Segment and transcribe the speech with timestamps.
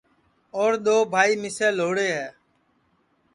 [0.57, 2.27] اور دؔؔوبھائی مِسے لھوڑے ہے